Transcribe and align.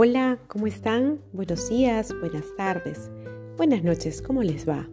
Hola, 0.00 0.38
¿cómo 0.46 0.68
están? 0.68 1.18
Buenos 1.32 1.70
días, 1.70 2.14
buenas 2.20 2.44
tardes, 2.56 3.10
buenas 3.56 3.82
noches, 3.82 4.22
¿cómo 4.22 4.44
les 4.44 4.64
va? 4.68 4.88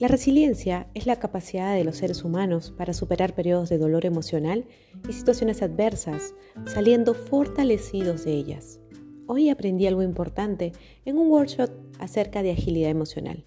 La 0.00 0.08
resiliencia 0.08 0.88
es 0.94 1.06
la 1.06 1.20
capacidad 1.20 1.76
de 1.76 1.84
los 1.84 1.98
seres 1.98 2.24
humanos 2.24 2.74
para 2.76 2.92
superar 2.92 3.36
periodos 3.36 3.68
de 3.68 3.78
dolor 3.78 4.04
emocional 4.04 4.64
y 5.08 5.12
situaciones 5.12 5.62
adversas, 5.62 6.34
saliendo 6.66 7.14
fortalecidos 7.14 8.24
de 8.24 8.32
ellas. 8.32 8.80
Hoy 9.28 9.48
aprendí 9.48 9.86
algo 9.86 10.02
importante 10.02 10.72
en 11.04 11.16
un 11.16 11.30
workshop 11.30 11.70
acerca 12.00 12.42
de 12.42 12.50
agilidad 12.50 12.90
emocional. 12.90 13.44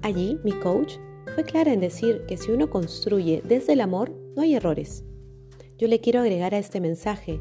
Allí, 0.00 0.38
mi 0.42 0.52
coach 0.52 0.94
fue 1.34 1.44
clara 1.44 1.74
en 1.74 1.80
decir 1.80 2.24
que 2.26 2.38
si 2.38 2.50
uno 2.50 2.70
construye 2.70 3.42
desde 3.46 3.74
el 3.74 3.82
amor, 3.82 4.10
no 4.34 4.40
hay 4.40 4.54
errores. 4.54 5.04
Yo 5.76 5.86
le 5.86 6.00
quiero 6.00 6.20
agregar 6.20 6.54
a 6.54 6.58
este 6.58 6.80
mensaje 6.80 7.40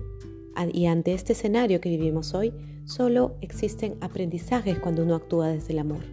y 0.74 0.86
ante 0.86 1.14
este 1.14 1.34
escenario 1.34 1.82
que 1.82 1.90
vivimos 1.90 2.34
hoy, 2.34 2.54
solo 2.86 3.36
existen 3.42 3.96
aprendizajes 4.02 4.80
cuando 4.80 5.04
uno 5.04 5.16
actúa 5.16 5.48
desde 5.48 5.74
el 5.74 5.80
amor. 5.80 6.04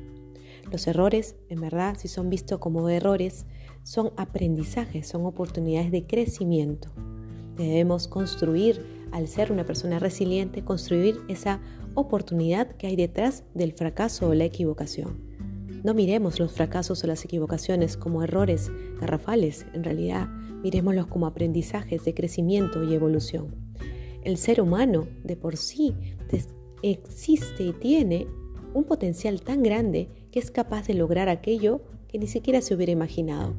Los 0.70 0.86
errores, 0.86 1.36
en 1.48 1.60
verdad, 1.60 1.96
si 1.98 2.08
son 2.08 2.28
vistos 2.28 2.58
como 2.58 2.88
errores, 2.88 3.46
son 3.82 4.12
aprendizajes, 4.16 5.08
son 5.08 5.24
oportunidades 5.24 5.90
de 5.90 6.06
crecimiento. 6.06 6.90
Debemos 7.56 8.06
construir, 8.06 8.84
al 9.10 9.26
ser 9.28 9.50
una 9.50 9.64
persona 9.64 9.98
resiliente, 9.98 10.62
construir 10.62 11.20
esa 11.28 11.60
oportunidad 11.94 12.76
que 12.76 12.86
hay 12.86 12.96
detrás 12.96 13.44
del 13.54 13.72
fracaso 13.72 14.28
o 14.28 14.34
la 14.34 14.44
equivocación. 14.44 15.26
No 15.82 15.94
miremos 15.94 16.38
los 16.38 16.52
fracasos 16.52 17.02
o 17.02 17.06
las 17.06 17.24
equivocaciones 17.24 17.96
como 17.96 18.22
errores 18.22 18.70
garrafales, 19.00 19.64
en 19.72 19.84
realidad 19.84 20.28
miremoslos 20.62 21.06
como 21.06 21.26
aprendizajes 21.26 22.04
de 22.04 22.14
crecimiento 22.14 22.82
y 22.84 22.94
evolución. 22.94 23.67
El 24.28 24.36
ser 24.36 24.60
humano 24.60 25.08
de 25.24 25.36
por 25.36 25.56
sí 25.56 25.94
existe 26.82 27.62
y 27.62 27.72
tiene 27.72 28.26
un 28.74 28.84
potencial 28.84 29.40
tan 29.40 29.62
grande 29.62 30.10
que 30.30 30.38
es 30.38 30.50
capaz 30.50 30.86
de 30.86 30.92
lograr 30.92 31.30
aquello 31.30 31.80
que 32.08 32.18
ni 32.18 32.26
siquiera 32.26 32.60
se 32.60 32.74
hubiera 32.74 32.92
imaginado. 32.92 33.54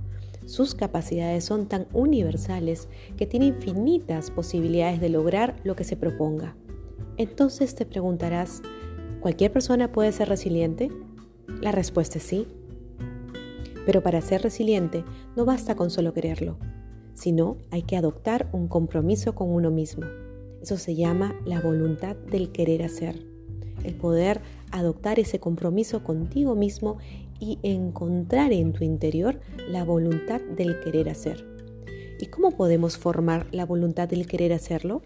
Sus 0.45 0.75
capacidades 0.75 1.43
son 1.43 1.65
tan 1.65 1.87
universales 1.91 2.87
que 3.17 3.25
tiene 3.25 3.47
infinitas 3.47 4.29
posibilidades 4.29 5.01
de 5.01 5.09
lograr 5.09 5.55
lo 5.63 5.75
que 5.75 5.83
se 5.83 5.97
proponga. 5.97 6.55
Entonces 7.17 7.73
te 7.73 7.87
preguntarás, 7.87 8.61
¿cualquier 9.21 9.51
persona 9.51 9.91
puede 9.91 10.11
ser 10.11 10.29
resiliente? 10.29 10.91
La 11.61 11.71
respuesta 11.71 12.19
es 12.19 12.25
sí. 12.25 12.47
Pero 13.87 14.03
para 14.03 14.21
ser 14.21 14.43
resiliente 14.43 15.03
no 15.35 15.45
basta 15.45 15.73
con 15.73 15.89
solo 15.89 16.13
quererlo, 16.13 16.59
sino 17.15 17.57
hay 17.71 17.81
que 17.81 17.97
adoptar 17.97 18.51
un 18.53 18.67
compromiso 18.67 19.33
con 19.33 19.49
uno 19.49 19.71
mismo. 19.71 20.05
Eso 20.61 20.77
se 20.77 20.95
llama 20.95 21.35
la 21.45 21.61
voluntad 21.61 22.15
del 22.15 22.51
querer 22.51 22.83
hacer, 22.83 23.25
el 23.83 23.95
poder 23.95 24.41
adoptar 24.71 25.19
ese 25.19 25.39
compromiso 25.39 26.03
contigo 26.03 26.55
mismo 26.55 26.97
y 27.39 27.59
encontrar 27.63 28.51
en 28.51 28.73
tu 28.73 28.83
interior 28.83 29.39
la 29.69 29.83
voluntad 29.83 30.41
del 30.41 30.79
querer 30.81 31.09
hacer. 31.09 31.45
¿Y 32.19 32.25
cómo 32.27 32.51
podemos 32.51 32.97
formar 32.97 33.47
la 33.51 33.65
voluntad 33.65 34.09
del 34.09 34.27
querer 34.27 34.51
hacerlo? 34.51 35.01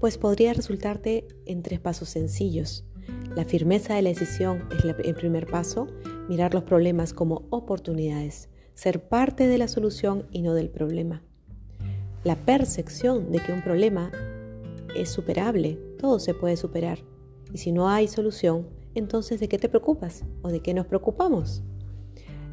Pues 0.00 0.18
podría 0.18 0.52
resultarte 0.52 1.26
en 1.46 1.62
tres 1.62 1.78
pasos 1.78 2.08
sencillos. 2.08 2.84
La 3.36 3.44
firmeza 3.44 3.94
de 3.94 4.02
la 4.02 4.08
decisión 4.10 4.64
es 4.76 4.84
el 4.84 5.14
primer 5.14 5.46
paso, 5.46 5.86
mirar 6.28 6.54
los 6.54 6.64
problemas 6.64 7.12
como 7.12 7.46
oportunidades, 7.50 8.48
ser 8.74 9.08
parte 9.08 9.46
de 9.46 9.58
la 9.58 9.68
solución 9.68 10.26
y 10.32 10.42
no 10.42 10.54
del 10.54 10.70
problema. 10.70 11.22
La 12.24 12.36
percepción 12.36 13.30
de 13.30 13.38
que 13.38 13.52
un 13.52 13.62
problema 13.62 14.10
es 14.94 15.10
superable, 15.10 15.78
todo 15.98 16.18
se 16.18 16.34
puede 16.34 16.56
superar. 16.56 16.98
Y 17.52 17.58
si 17.58 17.72
no 17.72 17.88
hay 17.88 18.08
solución, 18.08 18.68
entonces 18.94 19.40
¿de 19.40 19.48
qué 19.48 19.58
te 19.58 19.68
preocupas 19.68 20.24
o 20.42 20.48
de 20.48 20.60
qué 20.60 20.74
nos 20.74 20.86
preocupamos? 20.86 21.62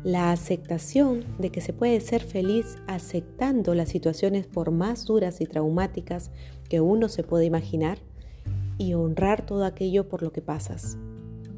La 0.04 0.32
aceptación 0.32 1.26
de 1.40 1.50
que 1.50 1.62
se 1.62 1.74
puede 1.74 2.00
ser 2.00 2.22
feliz 2.22 2.78
aceptando 2.88 3.74
las 3.74 3.90
situaciones 3.90 4.46
por 4.46 4.72
más 4.72 5.06
duras 5.06 5.42
y 5.42 5.46
traumáticas 5.46 6.32
que 6.70 6.80
uno 6.80 7.10
se 7.10 7.24
puede 7.24 7.46
imaginar 7.46 7.98
y 8.78 8.94
honrar 8.94 9.46
todo 9.46 9.66
aquello 9.66 10.08
por 10.08 10.22
lo 10.22 10.32
que 10.32 10.42
pasas. 10.42 10.98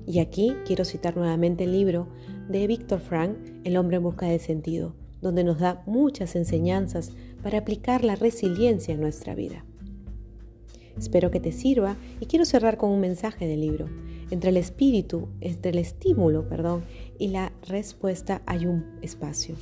Y 0.06 0.20
aquí 0.20 0.56
quiero 0.66 0.86
citar 0.86 1.18
nuevamente 1.18 1.66
el 1.66 1.74
libro 1.74 2.08
de 2.48 2.66
Víctor 2.68 3.02
Frank, 3.02 3.38
El 3.66 3.76
hombre 3.76 3.98
en 3.98 4.04
busca 4.04 4.28
de 4.28 4.40
sentido, 4.40 4.96
donde 5.22 5.44
nos 5.44 5.60
da 5.60 5.84
muchas 5.86 6.36
enseñanzas 6.38 7.12
para 7.44 7.58
aplicar 7.58 8.06
la 8.06 8.16
resiliencia 8.16 8.94
en 8.94 9.02
nuestra 9.02 9.36
vida. 9.36 9.66
Espero 10.98 11.32
que 11.32 11.40
te 11.40 11.52
sirva 11.52 11.96
y 12.20 12.26
quiero 12.26 12.46
cerrar 12.46 12.78
con 12.78 12.90
un 12.90 13.00
mensaje 13.00 13.48
del 13.48 13.62
libro. 13.62 13.88
Entre 14.32 14.50
el 14.50 14.58
espíritu, 14.58 15.30
entre 15.42 15.72
el 15.72 15.78
estímulo, 15.78 16.50
perdón, 16.50 16.84
y 17.18 17.30
la 17.30 17.54
respuesta 17.68 18.42
hay 18.46 18.66
un 18.66 18.98
espacio. 19.02 19.56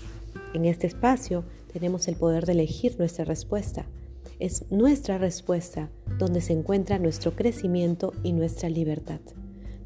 En 0.54 0.66
este 0.66 0.88
espacio 0.88 1.44
tenemos 1.72 2.08
el 2.08 2.16
poder 2.16 2.46
de 2.46 2.54
elegir 2.54 2.98
nuestra 2.98 3.26
respuesta. 3.26 3.86
Es 4.40 4.66
nuestra 4.72 5.18
respuesta 5.18 5.90
donde 6.18 6.42
se 6.42 6.54
encuentra 6.54 7.00
nuestro 7.00 7.36
crecimiento 7.36 8.14
y 8.24 8.34
nuestra 8.34 8.70
libertad. 8.70 9.20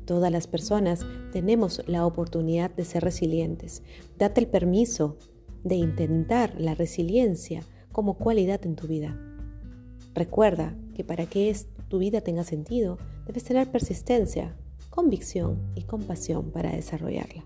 Todas 0.06 0.32
las 0.32 0.48
personas 0.48 1.06
tenemos 1.32 1.84
la 1.88 2.06
oportunidad 2.06 2.72
de 2.72 2.86
ser 2.86 3.04
resilientes. 3.04 3.84
Date 4.18 4.42
el 4.42 4.48
permiso 4.48 5.18
de 5.64 5.76
intentar 5.76 6.54
la 6.60 6.74
resiliencia 6.74 7.64
como 7.92 8.16
cualidad 8.16 8.66
en 8.66 8.76
tu 8.76 8.88
vida. 8.88 9.20
Recuerda 10.20 10.76
que 10.96 11.06
para 11.06 11.28
que 11.28 11.56
tu 11.88 11.98
vida 11.98 12.20
tenga 12.20 12.44
sentido, 12.44 12.98
debes 13.26 13.46
tener 13.46 13.72
persistencia, 13.72 14.54
convicción 14.90 15.58
y 15.76 15.84
compasión 15.84 16.52
para 16.52 16.74
desarrollarla. 16.74 17.46